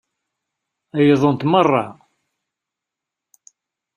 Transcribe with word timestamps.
Ɛeyyḍent 0.97 1.47
meṛṛa. 1.51 1.85